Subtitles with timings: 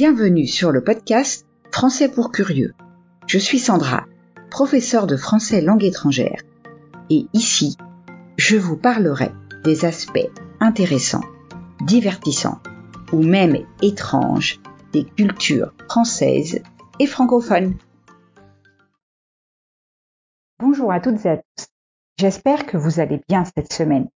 [0.00, 2.72] Bienvenue sur le podcast Français pour curieux.
[3.26, 4.06] Je suis Sandra,
[4.48, 6.40] professeure de français langue étrangère.
[7.10, 7.76] Et ici,
[8.36, 9.32] je vous parlerai
[9.64, 10.30] des aspects
[10.60, 11.24] intéressants,
[11.80, 12.60] divertissants
[13.12, 14.60] ou même étranges
[14.92, 16.62] des cultures françaises
[17.00, 17.76] et francophones.
[20.60, 21.66] Bonjour à toutes et à tous.
[22.18, 24.08] J'espère que vous allez bien cette semaine.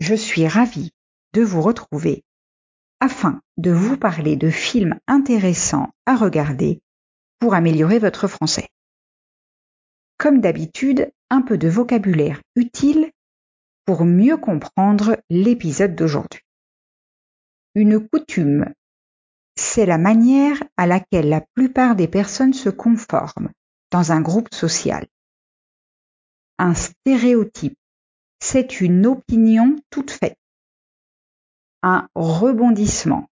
[0.00, 0.92] Je suis ravie
[1.32, 2.24] de vous retrouver
[3.00, 6.80] afin de vous parler de films intéressants à regarder
[7.38, 8.68] pour améliorer votre français.
[10.16, 13.12] Comme d'habitude, un peu de vocabulaire utile
[13.84, 16.40] pour mieux comprendre l'épisode d'aujourd'hui.
[17.74, 18.72] Une coutume,
[19.56, 23.50] c'est la manière à laquelle la plupart des personnes se conforment
[23.90, 25.06] dans un groupe social.
[26.58, 27.78] Un stéréotype,
[28.40, 30.38] c'est une opinion toute faite
[31.82, 33.28] un rebondissement.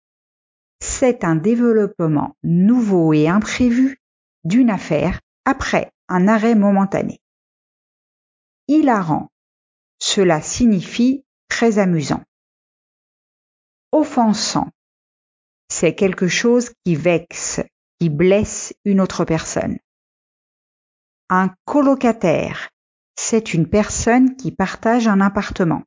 [0.80, 3.98] C'est un développement nouveau et imprévu
[4.44, 7.20] d'une affaire après un arrêt momentané.
[8.68, 9.28] Hilarant.
[9.98, 12.22] Cela signifie très amusant.
[13.92, 14.68] Offensant.
[15.68, 17.60] C'est quelque chose qui vexe,
[17.98, 19.78] qui blesse une autre personne.
[21.30, 22.68] Un colocataire.
[23.16, 25.82] C'est une personne qui partage un appartement.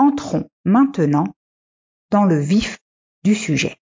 [0.00, 1.26] Entrons maintenant
[2.10, 2.78] dans le vif
[3.22, 3.76] du sujet.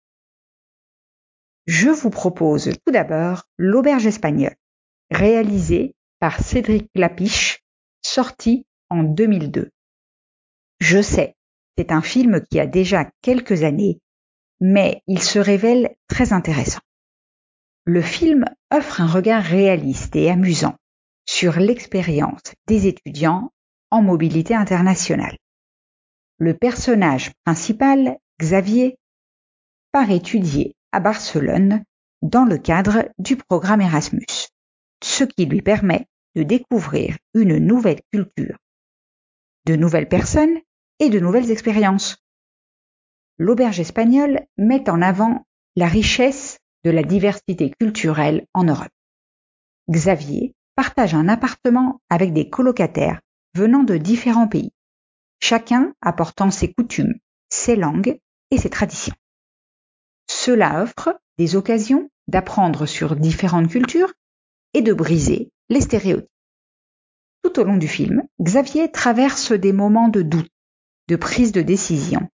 [1.66, 4.56] Je vous propose tout d'abord L'Auberge espagnole,
[5.12, 7.60] réalisé par Cédric Lapiche,
[8.02, 9.70] sorti en 2002.
[10.80, 11.36] Je sais,
[11.76, 14.00] c'est un film qui a déjà quelques années,
[14.60, 16.80] mais il se révèle très intéressant.
[17.84, 20.74] Le film offre un regard réaliste et amusant
[21.26, 23.52] sur l'expérience des étudiants
[23.90, 25.36] en mobilité internationale.
[26.40, 28.96] Le personnage principal, Xavier,
[29.90, 31.82] part étudier à Barcelone
[32.22, 34.48] dans le cadre du programme Erasmus,
[35.02, 36.06] ce qui lui permet
[36.36, 38.56] de découvrir une nouvelle culture,
[39.66, 40.56] de nouvelles personnes
[41.00, 42.18] et de nouvelles expériences.
[43.38, 45.44] L'auberge espagnole met en avant
[45.74, 48.92] la richesse de la diversité culturelle en Europe.
[49.90, 53.20] Xavier partage un appartement avec des colocataires
[53.56, 54.70] venant de différents pays
[55.40, 57.18] chacun apportant ses coutumes,
[57.48, 58.18] ses langues
[58.50, 59.14] et ses traditions.
[60.28, 64.12] Cela offre des occasions d'apprendre sur différentes cultures
[64.74, 66.28] et de briser les stéréotypes.
[67.42, 70.50] Tout au long du film, Xavier traverse des moments de doute,
[71.08, 72.28] de prise de décision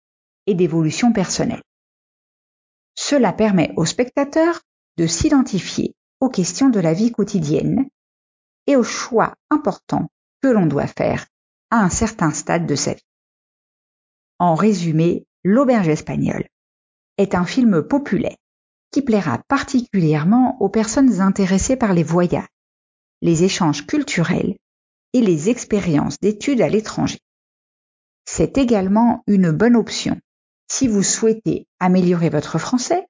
[0.47, 1.61] et d'évolution personnelle.
[2.95, 4.61] Cela permet au spectateur
[4.97, 7.87] de s'identifier aux questions de la vie quotidienne
[8.67, 10.09] et aux choix importants
[10.41, 11.27] que l'on doit faire
[11.79, 13.05] un certain stade de sa vie.
[14.39, 16.47] En résumé, L'Auberge espagnole
[17.17, 18.37] est un film populaire
[18.91, 22.47] qui plaira particulièrement aux personnes intéressées par les voyages,
[23.21, 24.55] les échanges culturels
[25.11, 27.19] et les expériences d'études à l'étranger.
[28.23, 30.17] C'est également une bonne option
[30.71, 33.05] si vous souhaitez améliorer votre français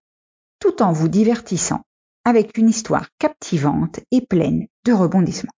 [0.60, 1.82] tout en vous divertissant
[2.26, 5.52] avec une histoire captivante et pleine de rebondissements.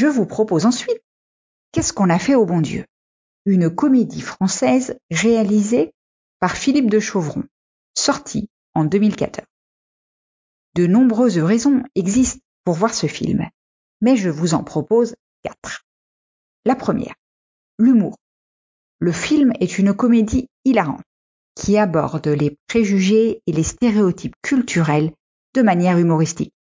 [0.00, 1.02] Je vous propose ensuite
[1.72, 2.86] Qu'est-ce qu'on a fait au bon Dieu?
[3.44, 5.92] Une comédie française réalisée
[6.38, 7.44] par Philippe de Chauvron,
[7.92, 9.46] sortie en 2014.
[10.74, 13.46] De nombreuses raisons existent pour voir ce film,
[14.00, 15.84] mais je vous en propose quatre.
[16.64, 17.16] La première,
[17.78, 18.16] l'humour.
[19.00, 21.04] Le film est une comédie hilarante
[21.54, 25.12] qui aborde les préjugés et les stéréotypes culturels
[25.52, 26.54] de manière humoristique.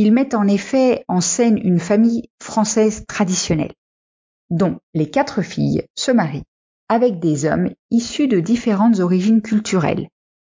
[0.00, 3.74] Il met en effet en scène une famille française traditionnelle,
[4.48, 6.44] dont les quatre filles se marient
[6.88, 10.06] avec des hommes issus de différentes origines culturelles,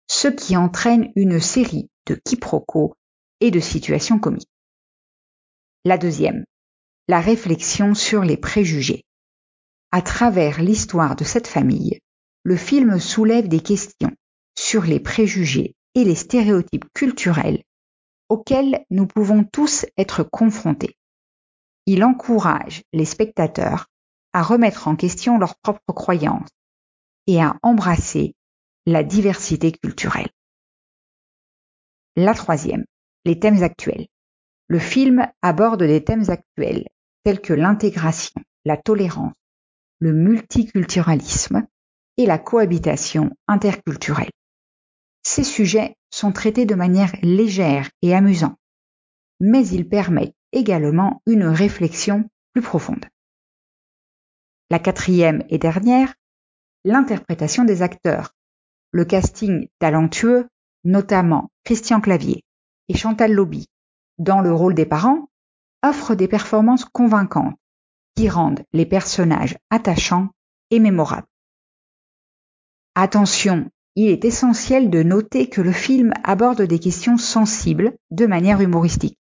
[0.08, 2.94] ce qui entraîne une série de quiproquos
[3.40, 4.48] et de situations comiques.
[5.86, 6.46] La deuxième,
[7.08, 9.06] la réflexion sur les préjugés.
[9.92, 11.98] À travers l'histoire de cette famille,
[12.44, 14.16] le film soulève des questions
[14.56, 17.64] sur les préjugés et les stéréotypes culturels
[18.32, 20.96] auxquels nous pouvons tous être confrontés.
[21.86, 23.88] Il encourage les spectateurs
[24.32, 26.48] à remettre en question leurs propres croyances
[27.28, 28.34] et à embrasser
[28.86, 30.30] la diversité culturelle.
[32.16, 32.86] La troisième,
[33.26, 34.08] les thèmes actuels.
[34.68, 36.88] Le film aborde des thèmes actuels
[37.26, 39.36] tels que l'intégration, la tolérance,
[40.00, 41.68] le multiculturalisme
[42.16, 44.32] et la cohabitation interculturelle.
[45.22, 48.58] Ces sujets sont traités de manière légère et amusante,
[49.40, 53.06] mais ils permettent également une réflexion plus profonde.
[54.70, 56.14] La quatrième et dernière,
[56.84, 58.36] l'interprétation des acteurs.
[58.92, 60.48] Le casting talentueux,
[60.84, 62.44] notamment Christian Clavier
[62.90, 63.68] et Chantal Lobby,
[64.18, 65.30] dans le rôle des parents,
[65.84, 67.56] offre des performances convaincantes
[68.16, 70.30] qui rendent les personnages attachants
[70.70, 71.28] et mémorables.
[72.96, 78.62] Attention, il est essentiel de noter que le film aborde des questions sensibles de manière
[78.62, 79.18] humoristique.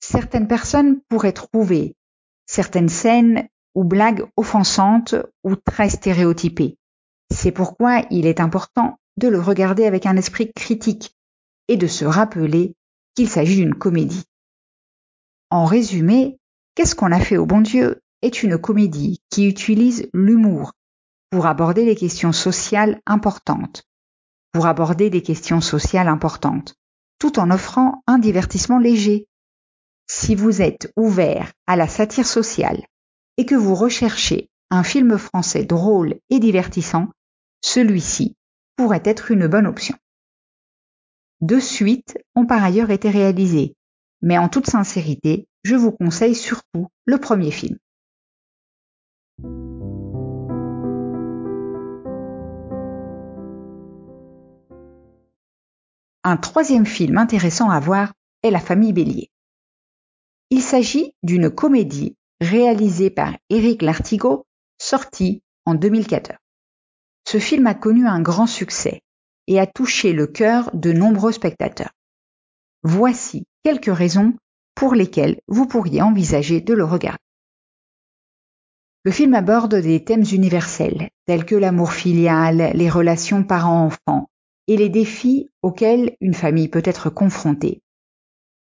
[0.00, 1.94] Certaines personnes pourraient trouver
[2.46, 6.76] certaines scènes ou blagues offensantes ou très stéréotypées.
[7.32, 11.14] C'est pourquoi il est important de le regarder avec un esprit critique
[11.68, 12.74] et de se rappeler
[13.14, 14.24] qu'il s'agit d'une comédie.
[15.50, 16.38] En résumé,
[16.74, 20.72] Qu'est-ce qu'on a fait au bon Dieu est une comédie qui utilise l'humour
[21.32, 23.84] pour aborder les questions sociales importantes,
[24.52, 26.74] pour aborder des questions sociales importantes,
[27.18, 29.26] tout en offrant un divertissement léger.
[30.06, 32.84] Si vous êtes ouvert à la satire sociale
[33.38, 37.08] et que vous recherchez un film français drôle et divertissant,
[37.62, 38.36] celui-ci
[38.76, 39.96] pourrait être une bonne option.
[41.40, 43.74] Deux suites ont par ailleurs été réalisées,
[44.20, 47.78] mais en toute sincérité, je vous conseille surtout le premier film.
[56.24, 58.12] Un troisième film intéressant à voir
[58.44, 59.30] est La famille Bélier.
[60.50, 64.46] Il s'agit d'une comédie réalisée par Éric Lartigot,
[64.78, 66.38] sortie en 2014.
[67.26, 69.00] Ce film a connu un grand succès
[69.48, 71.92] et a touché le cœur de nombreux spectateurs.
[72.84, 74.34] Voici quelques raisons
[74.76, 77.18] pour lesquels vous pourriez envisager de le regarder.
[79.02, 84.28] Le film aborde des thèmes universels tels que l'amour filial, les relations parents-enfants
[84.68, 87.82] et les défis auxquels une famille peut être confrontée.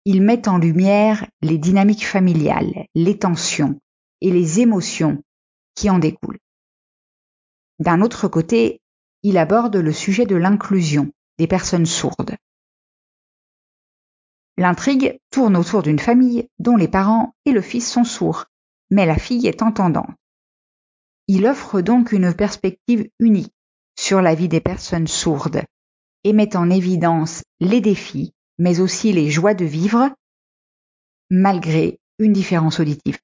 [0.04, 3.80] Il met en lumière les dynamiques familiales, les tensions
[4.20, 5.22] et les émotions
[5.74, 6.38] qui en découlent.
[7.78, 8.80] D'un autre côté,
[9.22, 12.36] il aborde le sujet de l'inclusion des personnes sourdes.
[14.56, 18.46] L'intrigue tourne autour d'une famille dont les parents et le fils sont sourds,
[18.90, 20.14] mais la fille est entendante.
[21.28, 23.52] Il offre donc une perspective unique
[23.98, 25.62] sur la vie des personnes sourdes
[26.26, 30.10] et met en évidence les défis, mais aussi les joies de vivre,
[31.30, 33.18] malgré une différence auditive.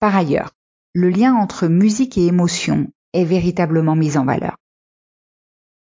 [0.00, 0.52] Par ailleurs,
[0.92, 4.56] le lien entre musique et émotion est véritablement mis en valeur.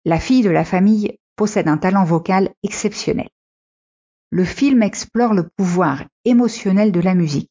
[0.04, 3.28] La fille de la famille possède un talent vocal exceptionnel
[4.30, 7.50] le film explore le pouvoir émotionnel de la musique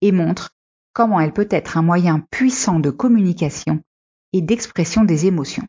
[0.00, 0.50] et montre
[0.92, 3.82] comment elle peut être un moyen puissant de communication
[4.32, 5.66] et d'expression des émotions.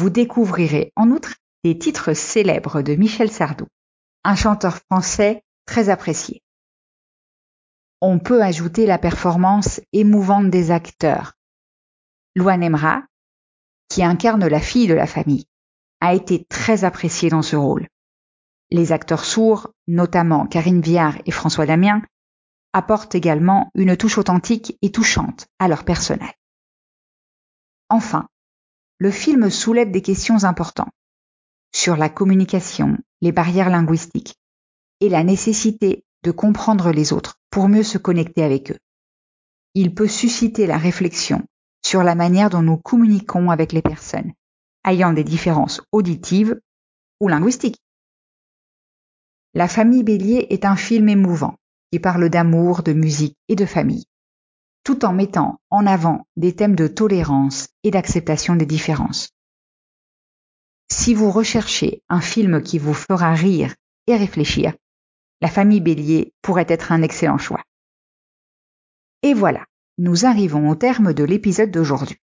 [0.00, 3.66] Vous découvrirez en outre des titres célèbres de Michel Sardou,
[4.24, 6.42] un chanteur français très apprécié.
[8.00, 11.34] On peut ajouter la performance émouvante des acteurs.
[12.34, 13.02] Luan Emra,
[13.90, 15.44] qui incarne la fille de la famille,
[16.00, 17.86] a été très apprécié dans ce rôle.
[18.70, 22.00] Les acteurs sourds, notamment Karine Viard et François Damien,
[22.72, 26.32] apportent également une touche authentique et touchante à leur personnage.
[27.90, 28.30] Enfin,
[29.00, 30.92] le film soulève des questions importantes
[31.72, 34.34] sur la communication, les barrières linguistiques
[35.00, 38.78] et la nécessité de comprendre les autres pour mieux se connecter avec eux.
[39.74, 41.42] Il peut susciter la réflexion
[41.82, 44.32] sur la manière dont nous communiquons avec les personnes
[44.86, 46.60] ayant des différences auditives
[47.20, 47.80] ou linguistiques.
[49.54, 51.56] La famille Bélier est un film émouvant
[51.90, 54.04] qui parle d'amour, de musique et de famille,
[54.90, 59.30] tout en mettant en avant des thèmes de tolérance et d'acceptation des différences.
[60.90, 63.76] Si vous recherchez un film qui vous fera rire
[64.08, 64.74] et réfléchir,
[65.40, 67.62] La famille Bélier pourrait être un excellent choix.
[69.22, 69.64] Et voilà,
[69.96, 72.18] nous arrivons au terme de l'épisode d'aujourd'hui.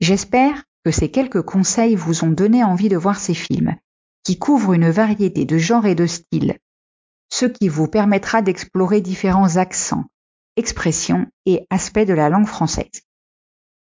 [0.00, 3.76] J'espère que ces quelques conseils vous ont donné envie de voir ces films
[4.24, 6.56] qui couvre une variété de genres et de styles,
[7.28, 10.06] ce qui vous permettra d'explorer différents accents,
[10.60, 13.02] expressions et aspects de la langue française.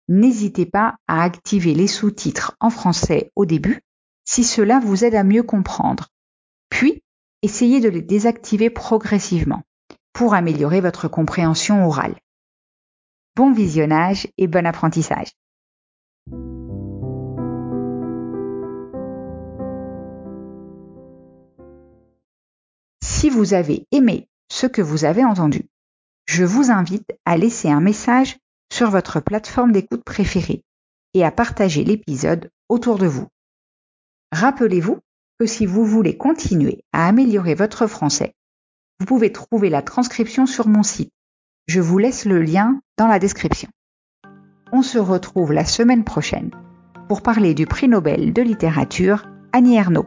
[0.08, 3.80] N'hésitez pas à activer les sous-titres en français au début
[4.24, 6.08] si cela vous aide à mieux comprendre,
[6.68, 7.02] puis
[7.42, 9.62] essayez de les désactiver progressivement
[10.12, 12.14] pour améliorer votre compréhension orale.
[13.34, 15.32] Bon visionnage et bon apprentissage.
[23.02, 25.69] Si vous avez aimé ce que vous avez entendu,
[26.30, 28.38] je vous invite à laisser un message
[28.72, 30.62] sur votre plateforme d'écoute préférée
[31.12, 33.26] et à partager l'épisode autour de vous.
[34.30, 35.00] Rappelez-vous
[35.40, 38.32] que si vous voulez continuer à améliorer votre français,
[39.00, 41.10] vous pouvez trouver la transcription sur mon site.
[41.66, 43.68] Je vous laisse le lien dans la description.
[44.70, 46.52] On se retrouve la semaine prochaine
[47.08, 50.06] pour parler du prix Nobel de littérature Annie Ernaux.